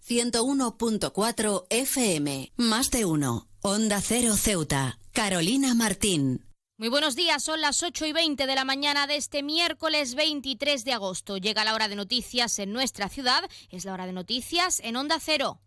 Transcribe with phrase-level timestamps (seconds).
[0.00, 2.52] Ceuta, 101.4 FM.
[2.56, 3.48] Más de uno.
[3.62, 4.98] Onda Cero Ceuta.
[5.12, 6.46] Carolina Martín.
[6.76, 10.84] Muy buenos días, son las 8 y 20 de la mañana de este miércoles 23
[10.84, 11.36] de agosto.
[11.36, 15.18] Llega la hora de noticias en nuestra ciudad, es la hora de noticias en Onda
[15.20, 15.60] Cero.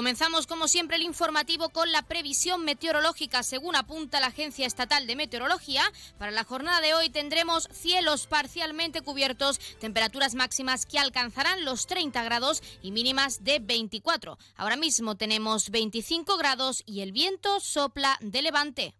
[0.00, 3.42] Comenzamos como siempre el informativo con la previsión meteorológica.
[3.42, 5.82] Según apunta la Agencia Estatal de Meteorología,
[6.16, 12.24] para la jornada de hoy tendremos cielos parcialmente cubiertos, temperaturas máximas que alcanzarán los 30
[12.24, 14.38] grados y mínimas de 24.
[14.56, 18.99] Ahora mismo tenemos 25 grados y el viento sopla de levante.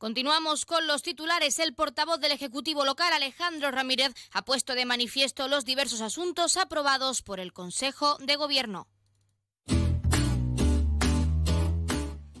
[0.00, 1.58] Continuamos con los titulares.
[1.58, 7.20] El portavoz del Ejecutivo local, Alejandro Ramírez, ha puesto de manifiesto los diversos asuntos aprobados
[7.20, 8.88] por el Consejo de Gobierno.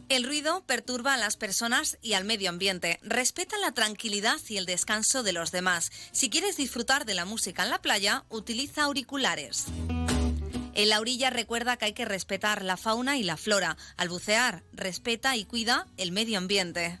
[0.08, 2.98] El ruido perturba a las personas y al medio ambiente.
[3.02, 5.92] Respeta la tranquilidad y el descanso de los demás.
[6.12, 9.66] Si quieres disfrutar de la música en la playa, utiliza auriculares.
[10.72, 13.76] En la orilla recuerda que hay que respetar la fauna y la flora.
[13.98, 17.00] Al bucear, respeta y cuida el medio ambiente.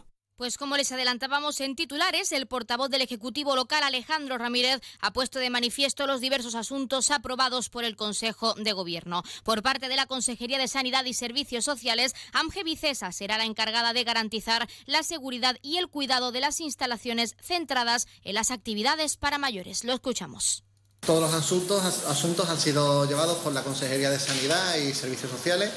[0.41, 5.37] Pues como les adelantábamos en titulares, el portavoz del Ejecutivo local, Alejandro Ramírez, ha puesto
[5.37, 9.21] de manifiesto los diversos asuntos aprobados por el Consejo de Gobierno.
[9.43, 13.93] Por parte de la Consejería de Sanidad y Servicios Sociales, AMGE Vicesa será la encargada
[13.93, 19.37] de garantizar la seguridad y el cuidado de las instalaciones centradas en las actividades para
[19.37, 19.83] mayores.
[19.83, 20.63] Lo escuchamos.
[21.01, 25.69] Todos los asuntos, asuntos han sido llevados por la Consejería de Sanidad y Servicios Sociales.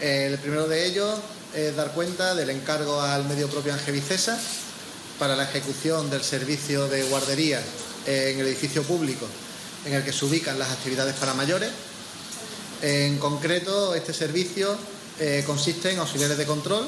[0.00, 1.18] El primero de ellos
[1.54, 4.38] es dar cuenta del encargo al medio propio Angevicesa
[5.18, 7.60] para la ejecución del servicio de guardería
[8.06, 9.26] en el edificio público
[9.84, 11.70] en el que se ubican las actividades para mayores.
[12.82, 14.76] En concreto, este servicio
[15.18, 16.86] eh, consiste en auxiliares de control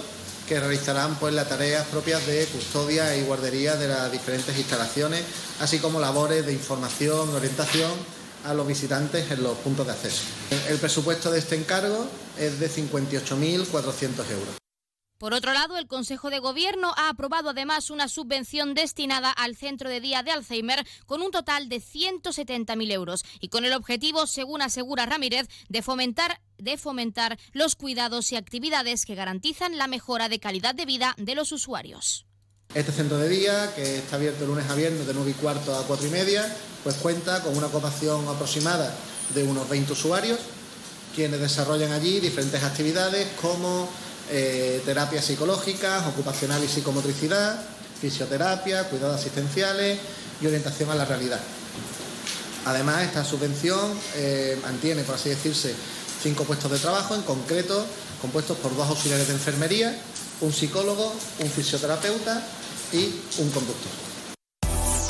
[0.48, 5.22] que realizarán pues, las tareas propias de custodia y guardería de las diferentes instalaciones,
[5.60, 7.90] así como labores de información, orientación
[8.44, 10.22] a los visitantes en los puntos de acceso.
[10.68, 12.06] El presupuesto de este encargo
[12.38, 14.62] es de 58.400 euros.
[15.22, 19.88] Por otro lado, el Consejo de Gobierno ha aprobado además una subvención destinada al Centro
[19.88, 24.62] de Día de Alzheimer con un total de 170.000 euros y con el objetivo, según
[24.62, 30.40] asegura Ramírez, de fomentar de fomentar los cuidados y actividades que garantizan la mejora de
[30.40, 32.26] calidad de vida de los usuarios.
[32.74, 35.86] Este centro de día, que está abierto lunes a viernes de 9 y cuarto a
[35.86, 38.90] 4 y media, pues cuenta con una ocupación aproximada
[39.34, 40.38] de unos 20 usuarios,
[41.14, 43.90] quienes desarrollan allí diferentes actividades como
[44.30, 47.60] eh, terapias psicológicas, ocupacional y psicomotricidad,
[48.00, 49.98] fisioterapia, cuidados asistenciales
[50.40, 51.40] y orientación a la realidad.
[52.64, 55.74] Además, esta subvención eh, mantiene, por así decirse,
[56.22, 57.84] cinco puestos de trabajo, en concreto
[58.22, 59.94] compuestos por dos auxiliares de enfermería,
[60.40, 62.42] un psicólogo, un fisioterapeuta
[62.92, 64.11] y un conductor.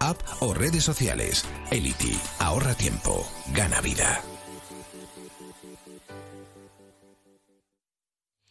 [0.00, 1.44] app o redes sociales.
[1.70, 4.22] Elity, ahorra tiempo, gana vida.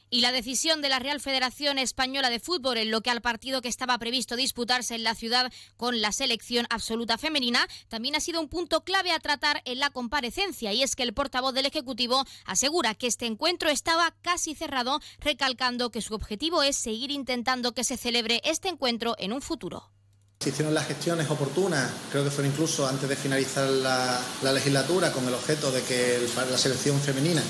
[0.09, 3.61] Y la decisión de la Real Federación Española de Fútbol en lo que al partido
[3.61, 8.39] que estaba previsto disputarse en la ciudad con la selección absoluta femenina también ha sido
[8.39, 12.23] un punto clave a tratar en la comparecencia y es que el portavoz del Ejecutivo
[12.45, 17.83] asegura que este encuentro estaba casi cerrado, recalcando que su objetivo es seguir intentando que
[17.83, 19.91] se celebre este encuentro en un futuro.
[20.39, 24.21] Se hicieron las gestiones oportunas, creo que fueron incluso antes de finalizar la,
[24.53, 27.41] legislatura, con el objeto de que la selección femenina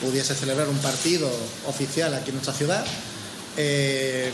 [0.00, 1.28] pudiese celebrar un partido
[1.66, 2.86] oficial aquí en nuestra ciudad.
[3.56, 4.30] Eh,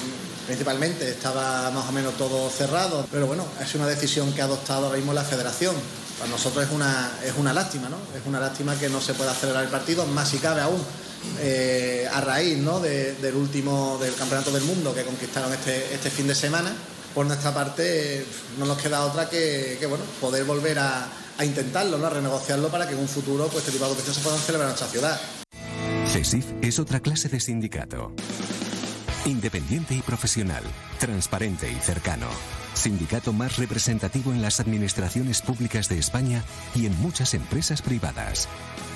[0.47, 4.85] principalmente estaba más o menos todo cerrado, pero bueno, es una decisión que ha adoptado
[4.85, 5.75] ahora mismo la federación.
[6.19, 7.97] Para nosotros es una, es una lástima, ¿no?
[8.15, 10.81] Es una lástima que no se pueda celebrar el partido, más si cabe aún,
[11.41, 12.81] eh, a raíz ¿no?
[12.81, 16.71] del último, del Campeonato del Mundo que conquistaron este, este fin de semana
[17.15, 18.27] por nuestra parte
[18.59, 21.09] no nos queda otra que, bueno, poder volver a,
[21.43, 22.07] intentarlo, ¿no?
[22.07, 24.69] a renegociarlo para que en un futuro pues, este tipo de competiciones se puedan celebrar
[24.69, 25.21] en nuestra ciudad.
[26.09, 28.13] CESIF es otra clase de sindicato.
[29.25, 30.63] Independiente y profesional,
[30.99, 32.27] transparente y cercano.
[32.75, 36.45] Sindicato más representativo en las administraciones públicas de España
[36.75, 38.49] y en muchas empresas privadas.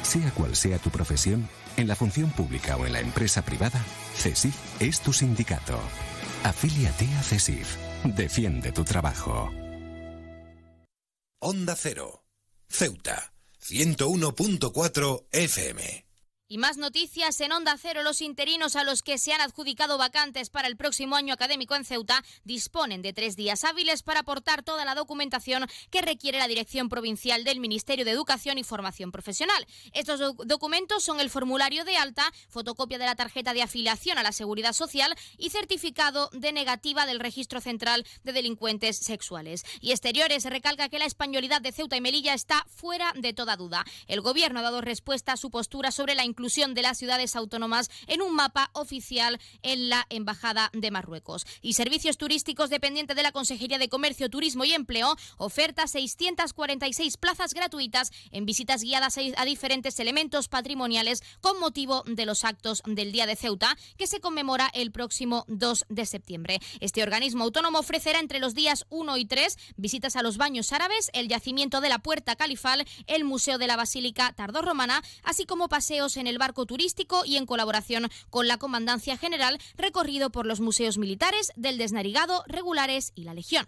[0.03, 3.83] Sea cual sea tu profesión, en la función pública o en la empresa privada,
[4.17, 5.79] CESIF es tu sindicato.
[6.45, 7.88] Afíliate a CESIF.
[8.17, 9.51] Defiende tu trabajo.
[11.41, 12.25] Onda Cero.
[12.69, 13.33] Ceuta.
[13.61, 16.08] 101.4 FM.
[16.51, 18.03] Y más noticias en Onda Cero.
[18.03, 21.85] Los interinos a los que se han adjudicado vacantes para el próximo año académico en
[21.85, 26.89] Ceuta disponen de tres días hábiles para aportar toda la documentación que requiere la Dirección
[26.89, 29.67] Provincial del Ministerio de Educación y Formación Profesional.
[29.93, 34.33] Estos documentos son el formulario de alta, fotocopia de la tarjeta de afiliación a la
[34.33, 39.65] Seguridad Social y certificado de negativa del Registro Central de Delincuentes Sexuales.
[39.83, 43.85] Y Exteriores recalca que la españolidad de Ceuta y Melilla está fuera de toda duda.
[44.07, 47.91] El Gobierno ha dado respuesta a su postura sobre la inclusión de las ciudades autónomas
[48.07, 51.45] en un mapa oficial en la Embajada de Marruecos.
[51.63, 57.55] Y Servicios Turísticos, dependiente de la Consejería de Comercio, Turismo y Empleo, oferta 646 plazas
[57.55, 63.27] gratuitas en visitas guiadas a diferentes elementos patrimoniales con motivo de los actos del Día
[63.27, 66.61] de Ceuta, que se conmemora el próximo 2 de septiembre.
[66.79, 71.11] Este organismo autónomo ofrecerá entre los días 1 y 3 visitas a los baños árabes,
[71.15, 76.17] el yacimiento de la Puerta Califal, el Museo de la Basílica Tardorromana, así como paseos
[76.17, 80.99] en el barco turístico y en colaboración con la Comandancia General, recorrido por los museos
[80.99, 83.67] militares del Desnarigado, Regulares y la Legión.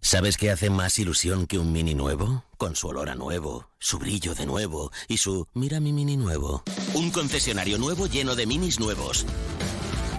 [0.00, 2.44] ¿Sabes qué hace más ilusión que un mini nuevo?
[2.58, 6.62] Con su olor a nuevo, su brillo de nuevo y su mira mi mini nuevo.
[6.94, 9.26] Un concesionario nuevo lleno de minis nuevos.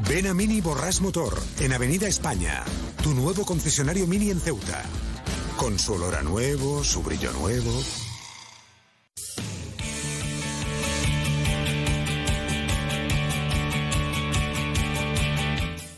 [0.10, 2.64] Ven a Mini Borras Motor, en Avenida España.
[3.04, 4.84] Tu nuevo concesionario Mini en Ceuta.
[5.58, 7.72] Con su olor a nuevo, su brillo nuevo.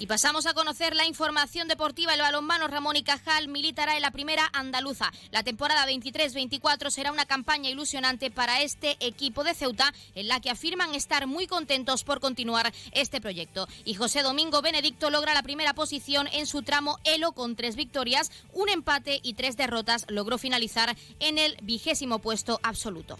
[0.10, 2.16] Pasamos a conocer la información deportiva.
[2.16, 5.12] El balonmano Ramón y Cajal militará en la primera andaluza.
[5.30, 10.50] La temporada 23-24 será una campaña ilusionante para este equipo de Ceuta, en la que
[10.50, 13.68] afirman estar muy contentos por continuar este proyecto.
[13.86, 18.32] Y José Domingo Benedicto logra la primera posición en su tramo Elo con tres victorias,
[18.52, 20.08] un empate y tres derrotas.
[20.10, 23.20] Logró finalizar en el vigésimo puesto absoluto.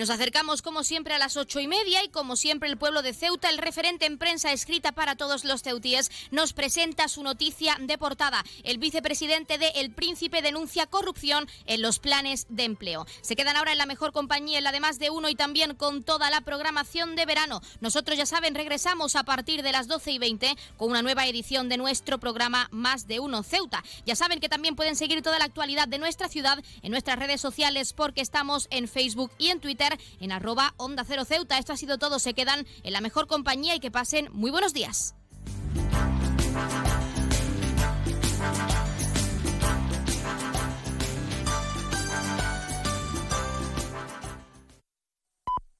[0.00, 3.12] Nos acercamos como siempre a las ocho y media y como siempre el pueblo de
[3.12, 7.98] Ceuta, el referente en prensa escrita para todos los ceutíes, nos presenta su noticia de
[7.98, 8.42] portada.
[8.64, 13.06] El vicepresidente de El Príncipe denuncia corrupción en los planes de empleo.
[13.20, 15.74] Se quedan ahora en la mejor compañía, en la de más de uno y también
[15.74, 17.60] con toda la programación de verano.
[17.82, 21.68] Nosotros ya saben, regresamos a partir de las doce y veinte con una nueva edición
[21.68, 23.84] de nuestro programa Más de Uno Ceuta.
[24.06, 27.42] Ya saben que también pueden seguir toda la actualidad de nuestra ciudad en nuestras redes
[27.42, 29.89] sociales porque estamos en Facebook y en Twitter
[30.20, 31.58] en arroba Onda Cero Ceuta.
[31.58, 32.18] Esto ha sido todo.
[32.18, 35.14] Se quedan en la mejor compañía y que pasen muy buenos días.